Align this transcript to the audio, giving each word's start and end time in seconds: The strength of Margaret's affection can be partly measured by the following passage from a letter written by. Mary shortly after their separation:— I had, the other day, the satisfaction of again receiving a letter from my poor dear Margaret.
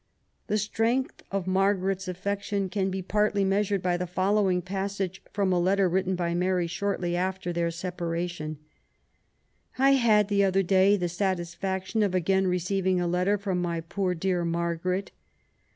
The 0.47 0.57
strength 0.57 1.21
of 1.31 1.45
Margaret's 1.45 2.07
affection 2.07 2.69
can 2.69 2.89
be 2.89 3.03
partly 3.03 3.45
measured 3.45 3.83
by 3.83 3.97
the 3.97 4.07
following 4.07 4.59
passage 4.63 5.21
from 5.31 5.53
a 5.53 5.59
letter 5.59 5.87
written 5.87 6.15
by. 6.15 6.33
Mary 6.33 6.65
shortly 6.65 7.15
after 7.15 7.53
their 7.53 7.69
separation:— 7.69 8.57
I 9.77 9.91
had, 9.91 10.27
the 10.27 10.43
other 10.43 10.63
day, 10.63 10.97
the 10.97 11.07
satisfaction 11.07 12.01
of 12.01 12.15
again 12.15 12.47
receiving 12.47 12.99
a 12.99 13.05
letter 13.05 13.37
from 13.37 13.61
my 13.61 13.79
poor 13.79 14.15
dear 14.15 14.43
Margaret. 14.43 15.11